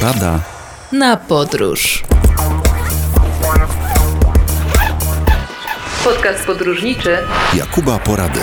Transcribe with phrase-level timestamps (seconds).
[0.00, 0.40] Porada
[0.92, 2.02] na podróż.
[6.04, 7.18] Podcast podróżniczy
[7.54, 8.40] Jakuba Porady.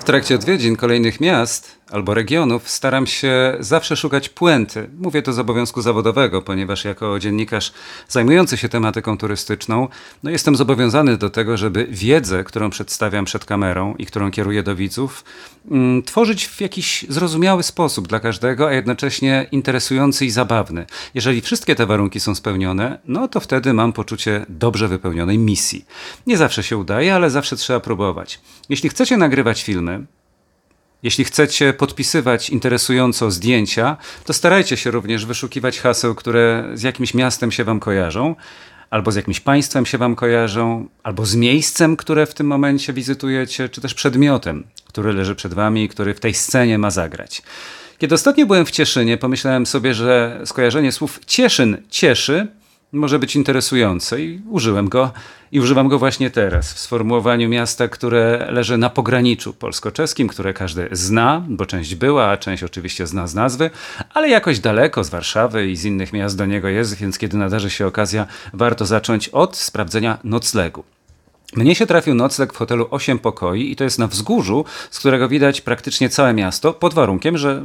[0.00, 4.90] W trakcie odwiedzin kolejnych miast albo regionów staram się zawsze szukać puenty.
[4.98, 7.72] Mówię to z obowiązku zawodowego, ponieważ jako dziennikarz
[8.08, 9.88] zajmujący się tematyką turystyczną,
[10.22, 14.76] no jestem zobowiązany do tego, żeby wiedzę, którą przedstawiam przed kamerą i którą kieruję do
[14.76, 15.24] widzów,
[15.70, 20.86] mm, tworzyć w jakiś zrozumiały sposób dla każdego, a jednocześnie interesujący i zabawny.
[21.14, 25.84] Jeżeli wszystkie te warunki są spełnione, no to wtedy mam poczucie dobrze wypełnionej misji.
[26.26, 28.40] Nie zawsze się udaje, ale zawsze trzeba próbować.
[28.68, 30.06] Jeśli chcecie nagrywać filmy,
[31.04, 37.52] jeśli chcecie podpisywać interesująco zdjęcia, to starajcie się również wyszukiwać haseł, które z jakimś miastem
[37.52, 38.36] się Wam kojarzą,
[38.90, 43.68] albo z jakimś państwem się Wam kojarzą, albo z miejscem, które w tym momencie wizytujecie,
[43.68, 47.42] czy też przedmiotem, który leży przed Wami i który w tej scenie ma zagrać.
[47.98, 52.48] Kiedy ostatnio byłem w Cieszynie, pomyślałem sobie, że skojarzenie słów Cieszyn cieszy
[52.94, 55.12] może być interesujące i użyłem go
[55.52, 60.88] i używam go właśnie teraz w sformułowaniu miasta, które leży na pograniczu polsko-czeskim, które każdy
[60.92, 63.70] zna, bo część była, a część oczywiście zna z nazwy,
[64.14, 67.70] ale jakoś daleko z Warszawy i z innych miast do niego jest, więc kiedy nadarzy
[67.70, 70.84] się okazja, warto zacząć od sprawdzenia noclegu.
[71.56, 75.28] Mnie się trafił nocleg w hotelu 8 pokoi i to jest na wzgórzu, z którego
[75.28, 77.64] widać praktycznie całe miasto, pod warunkiem, że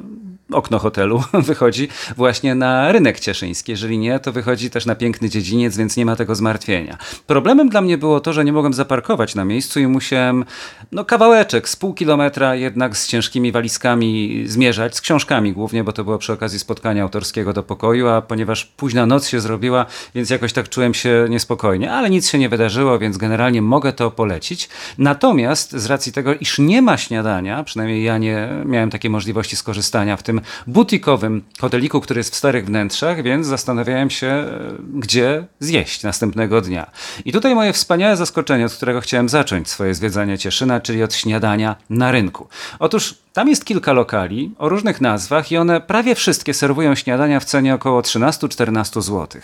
[0.51, 3.71] okno hotelu wychodzi właśnie na rynek cieszyński.
[3.71, 6.97] Jeżeli nie, to wychodzi też na piękny dziedziniec, więc nie ma tego zmartwienia.
[7.27, 10.45] Problemem dla mnie było to, że nie mogłem zaparkować na miejscu i musiałem
[10.91, 16.03] no, kawałeczek z pół kilometra jednak z ciężkimi walizkami zmierzać, z książkami głównie, bo to
[16.03, 20.53] było przy okazji spotkania autorskiego do pokoju, a ponieważ późna noc się zrobiła, więc jakoś
[20.53, 24.69] tak czułem się niespokojnie, ale nic się nie wydarzyło, więc generalnie mogę to polecić.
[24.97, 30.17] Natomiast z racji tego, iż nie ma śniadania, przynajmniej ja nie miałem takiej możliwości skorzystania
[30.17, 34.49] w tym butikowym hoteliku, który jest w starych wnętrzach, więc zastanawiałem się, e,
[34.93, 36.91] gdzie zjeść następnego dnia.
[37.25, 41.75] I tutaj moje wspaniałe zaskoczenie, od którego chciałem zacząć swoje zwiedzanie Cieszyna, czyli od śniadania
[41.89, 42.47] na rynku.
[42.79, 47.45] Otóż tam jest kilka lokali o różnych nazwach i one prawie wszystkie serwują śniadania w
[47.45, 49.41] cenie około 13-14 zł.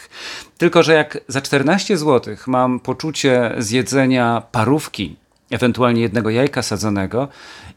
[0.58, 5.16] Tylko, że jak za 14 zł mam poczucie zjedzenia parówki,
[5.52, 7.28] ewentualnie jednego jajka sadzonego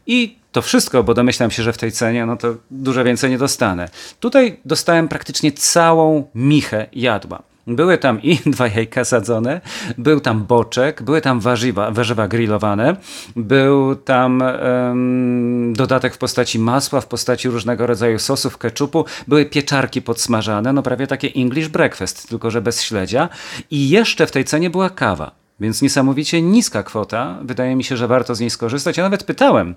[0.07, 3.37] i to wszystko, bo domyślam się, że w tej cenie no to dużo więcej nie
[3.37, 3.89] dostanę.
[4.19, 7.41] Tutaj dostałem praktycznie całą michę jadła.
[7.67, 9.61] Były tam i dwa jajka sadzone,
[9.97, 12.95] był tam boczek, były tam warzywa, warzywa grillowane,
[13.35, 20.01] był tam um, dodatek w postaci masła, w postaci różnego rodzaju sosów, keczupu, były pieczarki
[20.01, 23.29] podsmażane, no prawie takie English breakfast, tylko że bez śledzia
[23.71, 25.31] i jeszcze w tej cenie była kawa.
[25.59, 27.37] Więc niesamowicie niska kwota.
[27.41, 28.97] Wydaje mi się, że warto z niej skorzystać.
[28.97, 29.75] Ja nawet pytałem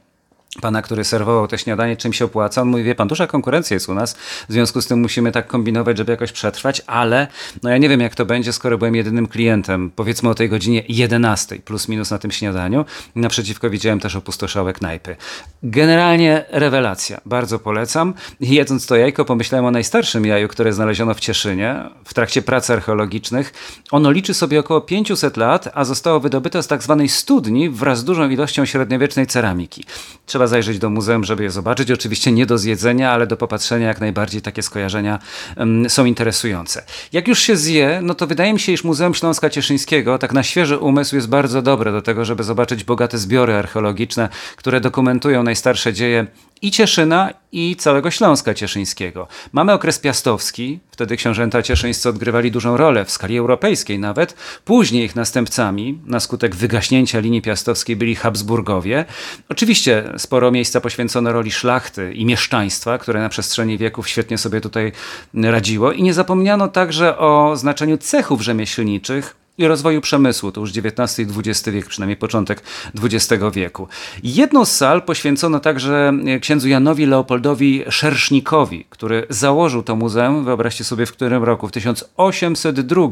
[0.61, 2.63] pana, który serwował te śniadanie, czym się opłaca.
[2.63, 4.15] On mówi, wie pan, duża konkurencja jest u nas,
[4.49, 7.27] w związku z tym musimy tak kombinować, żeby jakoś przetrwać, ale
[7.63, 10.83] no ja nie wiem, jak to będzie, skoro byłem jedynym klientem, powiedzmy o tej godzinie
[10.89, 12.85] 11, plus minus na tym śniadaniu.
[13.15, 15.17] Naprzeciwko widziałem też opustoszałe knajpy.
[15.63, 18.15] Generalnie rewelacja, bardzo polecam.
[18.41, 23.53] Jedząc to jajko, pomyślałem o najstarszym jaju, które znaleziono w Cieszynie w trakcie prac archeologicznych.
[23.91, 28.05] Ono liczy sobie około 500 lat, a zostało wydobyte z tak zwanej studni wraz z
[28.05, 29.84] dużą ilością średniowiecznej ceramiki.
[30.27, 31.91] Trzeba trzeba zajrzeć do muzeum, żeby je zobaczyć.
[31.91, 35.19] Oczywiście nie do zjedzenia, ale do popatrzenia jak najbardziej takie skojarzenia
[35.56, 36.82] um, są interesujące.
[37.12, 40.42] Jak już się zje, no to wydaje mi się, iż Muzeum Śląska Cieszyńskiego tak na
[40.42, 45.92] świeży umysł jest bardzo dobre do tego, żeby zobaczyć bogate zbiory archeologiczne, które dokumentują najstarsze
[45.92, 46.26] dzieje
[46.62, 49.28] i Cieszyna, i całego Śląska Cieszyńskiego.
[49.53, 54.34] Mamy okres piastowski, wtedy książęta cieszyńscy odgrywali dużą rolę, w skali europejskiej nawet.
[54.65, 59.05] Później ich następcami, na skutek wygaśnięcia linii piastowskiej, byli Habsburgowie.
[59.49, 64.93] Oczywiście sporo miejsca poświęcono roli szlachty i mieszczaństwa, które na przestrzeni wieków świetnie sobie tutaj
[65.34, 65.93] radziło.
[65.93, 71.23] I nie zapomniano także o znaczeniu cechów rzemieślniczych, i rozwoju przemysłu, to już XIX i
[71.39, 72.63] XX wiek, przynajmniej początek
[73.03, 73.89] XX wieku.
[74.23, 80.84] Jedną z sal poświęcono także e, księdzu Janowi Leopoldowi Szersznikowi, który założył to muzeum, wyobraźcie
[80.84, 83.09] sobie w którym roku, w 1802.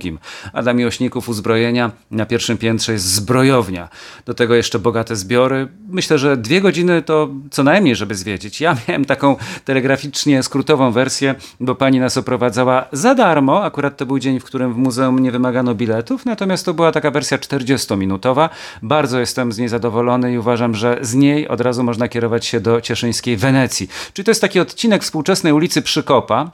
[0.53, 3.89] A dla miłośników uzbrojenia na pierwszym piętrze jest zbrojownia.
[4.27, 5.69] Do tego jeszcze bogate zbiory.
[5.89, 8.61] Myślę, że dwie godziny to co najmniej, żeby zwiedzić.
[8.61, 13.65] Ja miałem taką telegraficznie skrótową wersję, bo pani nas oprowadzała za darmo.
[13.65, 17.11] Akurat to był dzień, w którym w muzeum nie wymagano biletów, natomiast to była taka
[17.11, 18.49] wersja 40-minutowa.
[18.82, 22.61] Bardzo jestem z niej zadowolony i uważam, że z niej od razu można kierować się
[22.61, 23.88] do cieszyńskiej Wenecji.
[24.12, 26.50] Czyli to jest taki odcinek współczesnej ulicy Przykopa,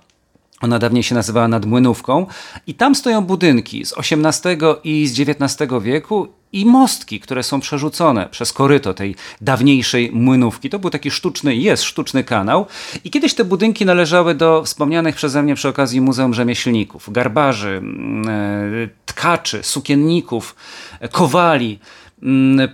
[0.61, 2.26] ona dawniej się nazywała Nadmłynówką
[2.67, 8.29] i tam stoją budynki z XVIII i z XIX wieku i mostki, które są przerzucone
[8.31, 10.70] przez koryto tej dawniejszej młynówki.
[10.70, 12.67] To był taki sztuczny, jest sztuczny kanał
[13.05, 18.29] i kiedyś te budynki należały do wspomnianych przeze mnie przy okazji Muzeum Rzemieślników, garbarzy, mm,
[18.29, 20.56] e, tkaczy, sukienników,
[21.00, 21.79] e, kowali,
[22.23, 22.69] mm,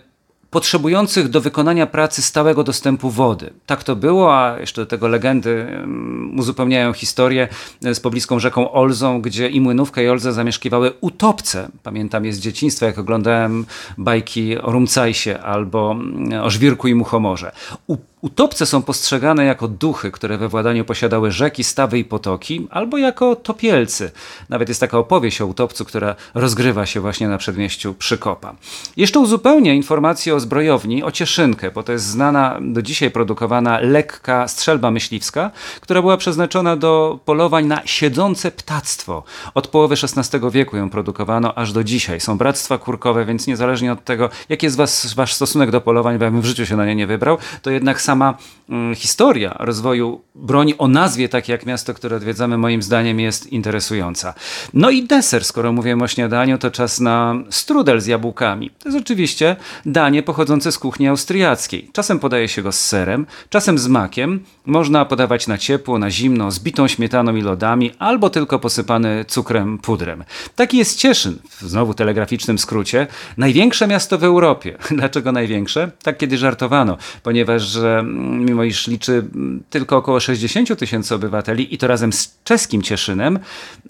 [0.52, 3.52] potrzebujących do wykonania pracy stałego dostępu wody.
[3.66, 7.49] Tak to było, a jeszcze do tego legendy um, uzupełniają historię
[7.81, 11.69] z pobliską rzeką Olzą, gdzie i Młynówka i Olza zamieszkiwały utopce.
[11.82, 13.66] Pamiętam je z dzieciństwa, jak oglądałem
[13.99, 15.96] bajki o Rumcajsie albo
[16.43, 17.52] o Żwirku i Muchomorze.
[17.87, 22.98] U Utopce są postrzegane jako duchy, które we władaniu posiadały rzeki, stawy i potoki, albo
[22.98, 24.10] jako topielcy.
[24.48, 28.54] Nawet jest taka opowieść o utopcu, która rozgrywa się właśnie na przedmieściu Przykopa.
[28.96, 34.48] Jeszcze uzupełnię informację o zbrojowni, o Cieszynkę, bo to jest znana do dzisiaj produkowana lekka
[34.48, 39.22] strzelba myśliwska, która była przeznaczona do polowań na siedzące ptactwo.
[39.54, 42.20] Od połowy XVI wieku ją produkowano aż do dzisiaj.
[42.20, 46.24] Są bractwa kurkowe, więc niezależnie od tego, jaki jest was, wasz stosunek do polowań, bo
[46.24, 48.35] ja bym w życiu się na nie nie wybrał, to jednak sam sama
[48.69, 54.35] mm, historia rozwoju broni o nazwie, tak jak miasto, które odwiedzamy, moim zdaniem jest interesująca.
[54.75, 58.70] No i deser, skoro mówimy o śniadaniu, to czas na strudel z jabłkami.
[58.79, 59.56] To jest oczywiście
[59.87, 61.91] danie pochodzące z kuchni austriackiej.
[61.93, 64.41] Czasem podaje się go z serem, czasem z makiem.
[64.67, 69.79] Można podawać na ciepło, na zimno, z bitą śmietaną i lodami, albo tylko posypany cukrem,
[69.79, 70.25] pudrem.
[70.56, 73.06] Taki jest Cieszyn, w znowu telegraficznym skrócie,
[73.37, 74.79] największe miasto w Europie.
[74.99, 75.91] Dlaczego największe?
[76.03, 79.25] Tak kiedy żartowano, ponieważ mimo iż liczy
[79.70, 83.38] tylko około 60 tysięcy obywateli i to razem z czeskim Cieszynem,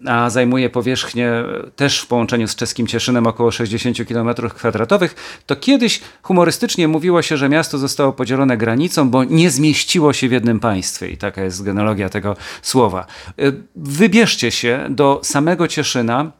[0.06, 1.32] a zajmuje powierzchnię
[1.76, 7.36] też w połączeniu z czeskim Cieszynem około 60 km kwadratowych, to kiedyś humorystycznie mówiło się,
[7.36, 11.62] że miasto zostało podzielone granicą, bo nie zmieściło się w jednym państwie i taka jest
[11.62, 13.06] genealogia tego słowa.
[13.76, 16.32] Wybierzcie się do samego Cieszyna,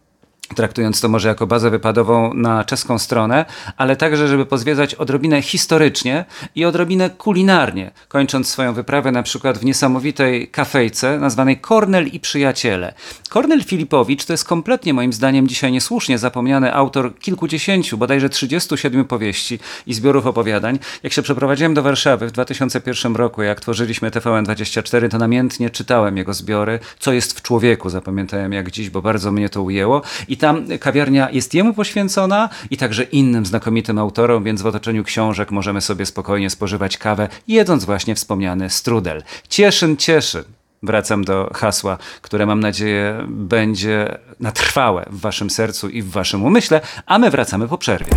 [0.55, 3.45] traktując to może jako bazę wypadową na czeską stronę,
[3.77, 6.25] ale także, żeby pozwiedzać odrobinę historycznie
[6.55, 12.95] i odrobinę kulinarnie, kończąc swoją wyprawę na przykład w niesamowitej kafejce nazwanej Kornel i Przyjaciele.
[13.29, 19.59] Kornel Filipowicz to jest kompletnie moim zdaniem dzisiaj niesłusznie zapomniany autor kilkudziesięciu, bodajże 37 powieści
[19.87, 20.79] i zbiorów opowiadań.
[21.03, 26.35] Jak się przeprowadziłem do Warszawy w 2001 roku, jak tworzyliśmy TVN24, to namiętnie czytałem jego
[26.35, 30.03] zbiory, co jest w człowieku, zapamiętałem jak dziś, bo bardzo mnie to ujęło
[30.33, 35.51] i tam kawiarnia jest jemu poświęcona i także innym znakomitym autorom, więc w otoczeniu książek
[35.51, 39.23] możemy sobie spokojnie spożywać kawę, jedząc właśnie wspomniany strudel.
[39.49, 40.43] Cieszyn, cieszyn.
[40.83, 46.45] Wracam do hasła, które mam nadzieję będzie na trwałe w waszym sercu i w waszym
[46.45, 48.13] umyśle, a my wracamy po przerwie.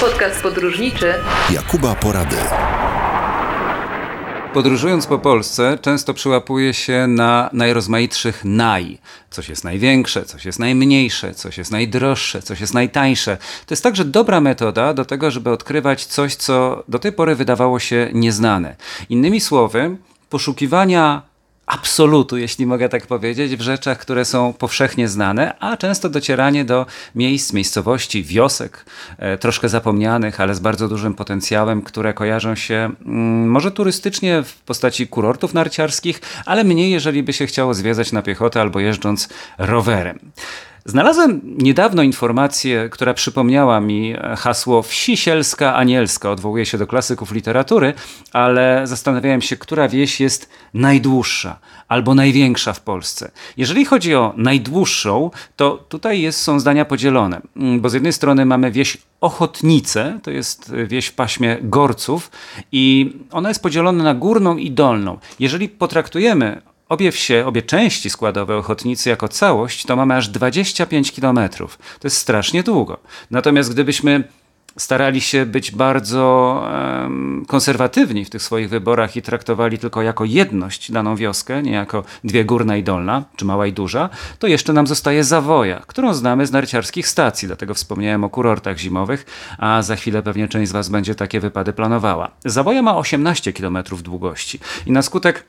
[0.00, 1.14] Podcast podróżniczy
[1.50, 2.36] Jakuba Porady.
[4.54, 8.98] Podróżując po Polsce, często przyłapuje się na najrozmaitszych naj.
[9.30, 13.36] Coś jest największe, coś jest najmniejsze, coś jest najdroższe, coś jest najtańsze.
[13.66, 17.78] To jest także dobra metoda do tego, żeby odkrywać coś, co do tej pory wydawało
[17.78, 18.76] się nieznane.
[19.08, 19.96] Innymi słowy,
[20.30, 21.22] poszukiwania
[21.68, 26.86] absolutu, jeśli mogę tak powiedzieć, w rzeczach, które są powszechnie znane, a często docieranie do
[27.14, 28.84] miejsc, miejscowości, wiosek,
[29.18, 34.54] e, troszkę zapomnianych, ale z bardzo dużym potencjałem, które kojarzą się mm, może turystycznie w
[34.54, 39.28] postaci kurortów narciarskich, ale mniej, jeżeli by się chciało zwiedzać na piechotę albo jeżdżąc
[39.58, 40.18] rowerem.
[40.88, 46.30] Znalazłem niedawno informację, która przypomniała mi hasło wsi sielska anielska.
[46.30, 47.94] Odwołuje się do klasyków literatury,
[48.32, 53.30] ale zastanawiałem się, która wieś jest najdłuższa albo największa w Polsce.
[53.56, 58.46] Jeżeli chodzi o najdłuższą, to tutaj jest, są zdania podzielone, mm, bo z jednej strony
[58.46, 62.30] mamy wieś Ochotnice, to jest wieś w paśmie Gorców
[62.72, 65.18] i ona jest podzielona na górną i dolną.
[65.40, 71.78] Jeżeli potraktujemy obie wsie, obie części składowe Ochotnicy jako całość, to mamy aż 25 kilometrów.
[71.78, 72.98] To jest strasznie długo.
[73.30, 74.24] Natomiast gdybyśmy
[74.78, 76.62] starali się być bardzo
[77.02, 82.04] um, konserwatywni w tych swoich wyborach i traktowali tylko jako jedność daną wioskę, nie jako
[82.24, 86.46] dwie górna i dolna, czy mała i duża, to jeszcze nam zostaje Zawoja, którą znamy
[86.46, 89.26] z narciarskich stacji, dlatego wspomniałem o kurortach zimowych,
[89.58, 92.30] a za chwilę pewnie część z Was będzie takie wypady planowała.
[92.44, 95.44] Zawoja ma 18 km długości i na skutek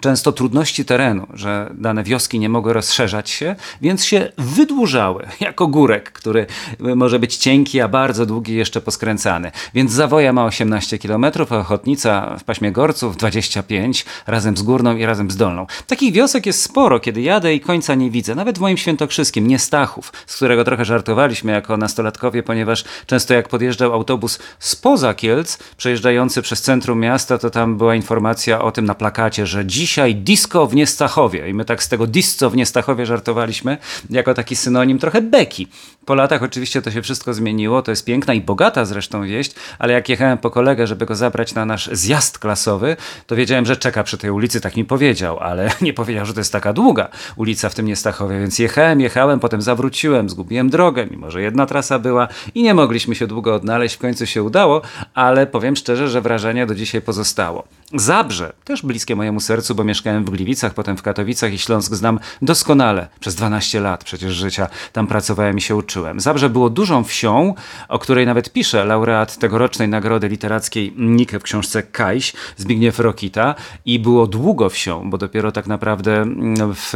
[0.00, 6.12] często trudności terenu, że dane wioski nie mogły rozszerzać się, więc się wydłużały, jako górek,
[6.12, 6.46] który
[6.78, 9.52] może być cienki, a bardzo długi, jeszcze poskręcany.
[9.74, 15.06] Więc Zawoja ma 18 km, a Ochotnica w paśmie Gorców 25, razem z Górną i
[15.06, 15.66] razem z Dolną.
[15.86, 18.34] Takich wiosek jest sporo, kiedy jadę i końca nie widzę.
[18.34, 23.48] Nawet w moim świętokrzyskim, nie Stachów, z którego trochę żartowaliśmy jako nastolatkowie, ponieważ często jak
[23.48, 28.94] podjeżdżał autobus spoza Kielc, przejeżdżający przez centrum miasta, to tam była informacja o tym na
[28.94, 31.48] plakacie, że dziś dzisiaj disco w Niestachowie.
[31.48, 33.78] I my tak z tego disco w Niestachowie żartowaliśmy,
[34.10, 35.68] jako taki synonim trochę beki.
[36.04, 39.92] Po latach oczywiście to się wszystko zmieniło, to jest piękna i bogata zresztą wieść, ale
[39.92, 44.02] jak jechałem po kolegę, żeby go zabrać na nasz zjazd klasowy, to wiedziałem, że czeka
[44.02, 47.68] przy tej ulicy, tak mi powiedział, ale nie powiedział, że to jest taka długa ulica
[47.68, 52.28] w tym Niestachowie, więc jechałem, jechałem, potem zawróciłem, zgubiłem drogę, mimo że jedna trasa była
[52.54, 54.82] i nie mogliśmy się długo odnaleźć, w końcu się udało,
[55.14, 57.64] ale powiem szczerze, że wrażenie do dzisiaj pozostało.
[57.94, 62.18] Zabrze, też bliskie mojemu sercu, bo mieszkałem w Gliwicach, potem w Katowicach i Śląsk znam
[62.42, 63.08] doskonale.
[63.20, 66.20] Przez 12 lat przecież życia tam pracowałem i się uczyłem.
[66.20, 67.54] Zabrze było dużą wsią,
[67.88, 73.54] o której nawet pisze laureat tegorocznej nagrody literackiej Nike w książce Kajś, Zbigniew Rokita
[73.84, 76.92] i było długo wsią, bo dopiero tak naprawdę mm, w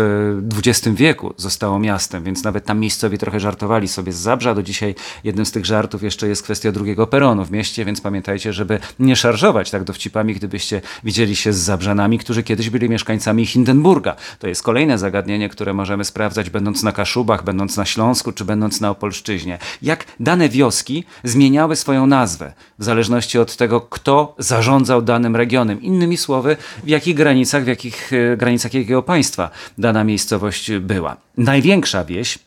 [0.57, 4.55] XX wieku zostało miastem, więc nawet tam miejscowi trochę żartowali sobie z Zabrza.
[4.55, 4.95] Do dzisiaj
[5.25, 9.17] jednym z tych żartów jeszcze jest kwestia drugiego peronu w mieście, więc pamiętajcie, żeby nie
[9.17, 14.17] szarżować tak dowcipami, gdybyście widzieli się z Zabrzanami, którzy kiedyś byli mieszkańcami Hindenburga.
[14.39, 18.81] To jest kolejne zagadnienie, które możemy sprawdzać będąc na Kaszubach, będąc na Śląsku czy będąc
[18.81, 19.59] na Opolszczyźnie.
[19.83, 25.83] Jak dane wioski zmieniały swoją nazwę w zależności od tego, kto zarządzał danym regionem.
[25.83, 31.17] Innymi słowy, w jakich granicach, w jakich e, granicach jakiego państwa dana miejscowość była.
[31.37, 32.39] Największa wieś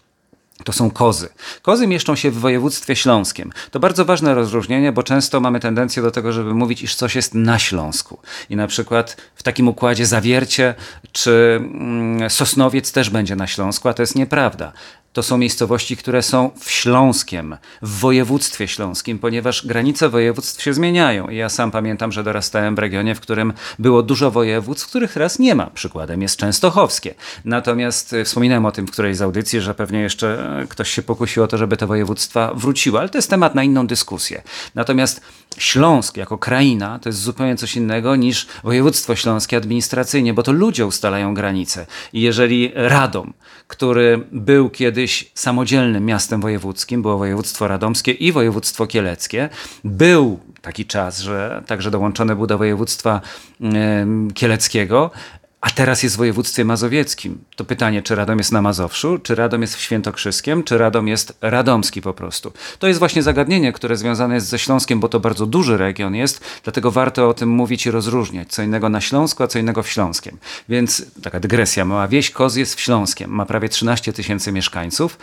[0.63, 1.29] to są kozy.
[1.61, 3.51] Kozy mieszczą się w województwie śląskim.
[3.71, 7.35] To bardzo ważne rozróżnienie, bo często mamy tendencję do tego, żeby mówić, iż coś jest
[7.35, 8.19] na Śląsku.
[8.49, 10.75] I na przykład w takim układzie Zawiercie
[11.11, 14.73] czy mm, Sosnowiec też będzie na Śląsku, a to jest nieprawda
[15.13, 21.27] to są miejscowości, które są w Śląskiem, w województwie śląskim, ponieważ granice województw się zmieniają.
[21.27, 25.39] I ja sam pamiętam, że dorastałem w regionie, w którym było dużo województw, których teraz
[25.39, 25.65] nie ma.
[25.65, 27.13] Przykładem jest Częstochowskie.
[27.45, 31.43] Natomiast e, wspominałem o tym w którejś z audycji, że pewnie jeszcze ktoś się pokusił
[31.43, 34.41] o to, żeby te województwa wróciły, ale to jest temat na inną dyskusję.
[34.75, 35.21] Natomiast
[35.57, 40.85] Śląsk jako kraina to jest zupełnie coś innego niż województwo śląskie administracyjnie, bo to ludzie
[40.85, 41.85] ustalają granice.
[42.13, 43.33] I jeżeli Radom,
[43.67, 49.49] który był kiedyś samodzielnym miastem wojewódzkim, było województwo radomskie i województwo kieleckie,
[49.83, 53.21] był taki czas, że także dołączone był do województwa
[54.33, 55.11] kieleckiego,
[55.61, 57.43] a teraz jest w województwie mazowieckim.
[57.61, 61.37] To pytanie, czy Radom jest na Mazowszu, czy Radom jest w Świętokrzyskiem, czy Radom jest
[61.41, 62.53] radomski po prostu.
[62.79, 66.41] To jest właśnie zagadnienie, które związane jest ze Śląskiem, bo to bardzo duży region jest,
[66.63, 68.47] dlatego warto o tym mówić i rozróżniać.
[68.51, 70.37] Co innego na Śląsku, a co innego w Śląskiem.
[70.69, 71.85] Więc taka dygresja.
[71.85, 73.31] Mała wieś Koz jest w Śląskiem.
[73.31, 75.17] Ma prawie 13 tysięcy mieszkańców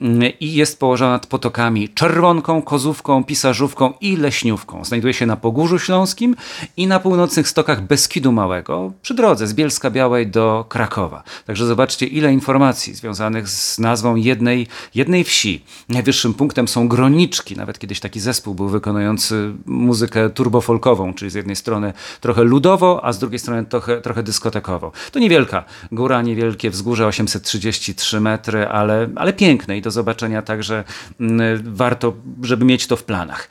[0.00, 4.84] mm, i jest położona nad potokami Czerwonką, Kozówką, Pisarzówką i Leśniówką.
[4.84, 6.36] Znajduje się na Pogórzu Śląskim
[6.76, 11.22] i na północnych stokach Beskidu Małego, przy drodze z Bielska Białej do Krakowa.
[11.46, 15.64] Także zobaczcie, ile informacji związanych z nazwą jednej, jednej wsi.
[15.88, 17.56] Najwyższym punktem są groniczki.
[17.56, 23.12] Nawet kiedyś taki zespół był wykonujący muzykę turbofolkową, czyli z jednej strony trochę ludowo, a
[23.12, 24.92] z drugiej strony trochę, trochę dyskotekowo.
[25.12, 30.84] To niewielka góra, niewielkie wzgórze, 833 metry, ale, ale piękne i do zobaczenia także
[31.20, 33.48] mm, warto, żeby mieć to w planach.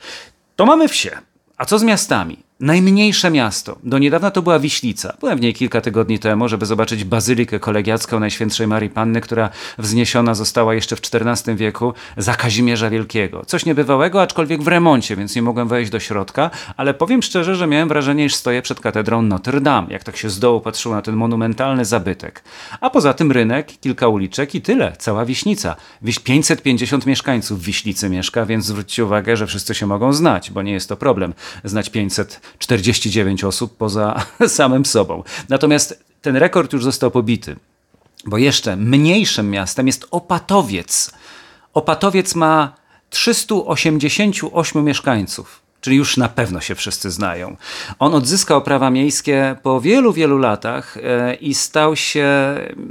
[0.56, 1.18] To mamy wsie.
[1.56, 2.43] A co z miastami?
[2.60, 3.78] Najmniejsze miasto.
[3.82, 5.16] Do niedawna to była Wiślica.
[5.20, 10.34] Byłem w niej kilka tygodni temu, żeby zobaczyć bazylikę kolegiacką Najświętszej Marii Panny, która wzniesiona
[10.34, 13.44] została jeszcze w XIV wieku za Kazimierza Wielkiego.
[13.46, 17.66] Coś niebywałego, aczkolwiek w remoncie, więc nie mogłem wejść do środka, ale powiem szczerze, że
[17.66, 21.02] miałem wrażenie, iż stoję przed katedrą Notre Dame, jak tak się z dołu patrzyło na
[21.02, 22.44] ten monumentalny zabytek.
[22.80, 24.96] A poza tym rynek, kilka uliczek i tyle.
[24.98, 25.76] Cała Wiśnica.
[26.24, 30.88] 550 mieszkańców Wiślicy mieszka, więc zwróćcie uwagę, że wszyscy się mogą znać, bo nie jest
[30.88, 31.34] to problem
[31.64, 35.22] znać 500 49 osób poza samym sobą.
[35.48, 37.56] Natomiast ten rekord już został pobity,
[38.26, 41.10] bo jeszcze mniejszym miastem jest Opatowiec.
[41.74, 42.74] Opatowiec ma
[43.10, 47.56] 388 mieszkańców czyli już na pewno się wszyscy znają.
[47.98, 52.26] On odzyskał prawa miejskie po wielu, wielu latach e, i stał się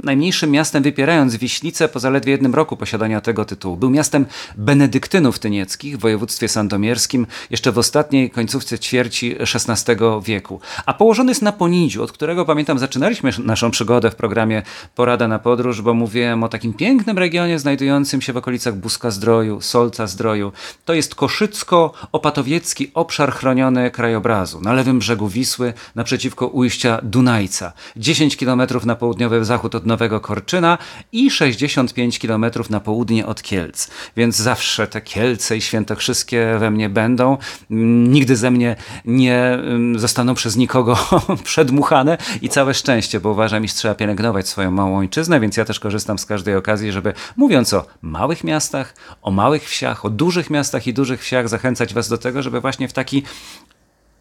[0.02, 3.76] najmniejszym miastem, wypierając Wiślicę po zaledwie jednym roku posiadania tego tytułu.
[3.76, 10.60] Był miastem benedyktynów tynieckich w województwie sandomierskim jeszcze w ostatniej końcówce ćwierci XVI wieku.
[10.86, 14.62] A położony jest na Ponidziu, od którego pamiętam zaczynaliśmy naszą przygodę w programie
[14.94, 19.60] Porada na podróż, bo mówiłem o takim pięknym regionie znajdującym się w okolicach Buska Zdroju,
[19.60, 20.52] Solca Zdroju.
[20.84, 27.72] To jest Koszycko-Opatowiecki obszar chroniony krajobrazu na lewym brzegu Wisły, naprzeciwko ujścia Dunajca.
[27.96, 30.78] 10 km na południowy zachód od Nowego Korczyna
[31.12, 33.90] i 65 km na południe od Kielc.
[34.16, 37.38] Więc zawsze te Kielce i Świętokrzyskie we mnie będą.
[37.70, 40.98] Nigdy ze mnie nie mm, zostaną przez nikogo
[41.44, 45.80] przedmuchane i całe szczęście, bo uważam, iż trzeba pielęgnować swoją małą ojczyznę, więc ja też
[45.80, 50.86] korzystam z każdej okazji, żeby mówiąc o małych miastach, o małych wsiach, o dużych miastach
[50.86, 53.22] i dużych wsiach, zachęcać Was do tego, żeby właśnie właśnie w taki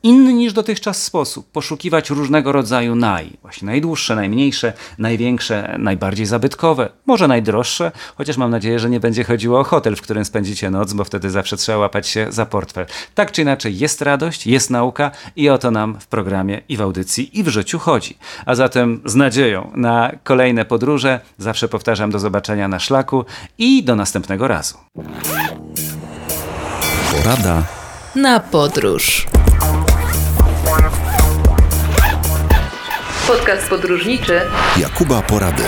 [0.04, 3.30] inny niż dotychczas sposób poszukiwać różnego rodzaju naj.
[3.42, 9.60] Właśnie najdłuższe, najmniejsze, największe, najbardziej zabytkowe, może najdroższe, chociaż mam nadzieję, że nie będzie chodziło
[9.60, 12.86] o hotel, w którym spędzicie noc, bo wtedy zawsze trzeba łapać się za portfel.
[13.16, 16.82] Tak czy inaczej, jest radość, jest nauka i o to nam w programie i w
[16.82, 18.18] audycji i w życiu chodzi.
[18.46, 23.26] A zatem z nadzieją na kolejne podróże, zawsze powtarzam do zobaczenia na szlaku
[23.58, 24.78] i do następnego razu.
[27.12, 27.83] Porada
[28.16, 29.28] na podróż.
[33.28, 34.42] Podcast podróżniczy
[34.78, 35.64] Jakuba Porady.